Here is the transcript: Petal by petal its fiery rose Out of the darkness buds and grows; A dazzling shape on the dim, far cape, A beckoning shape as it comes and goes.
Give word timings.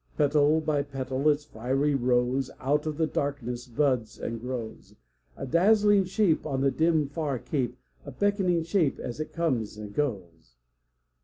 Petal 0.17 0.61
by 0.61 0.81
petal 0.81 1.29
its 1.29 1.43
fiery 1.45 1.93
rose 1.93 2.49
Out 2.59 2.87
of 2.87 2.97
the 2.97 3.05
darkness 3.05 3.67
buds 3.67 4.17
and 4.19 4.41
grows; 4.41 4.95
A 5.37 5.45
dazzling 5.45 6.05
shape 6.05 6.43
on 6.43 6.61
the 6.61 6.71
dim, 6.71 7.07
far 7.07 7.37
cape, 7.37 7.77
A 8.03 8.09
beckoning 8.11 8.63
shape 8.63 8.97
as 8.97 9.19
it 9.19 9.31
comes 9.31 9.77
and 9.77 9.93
goes. 9.93 10.55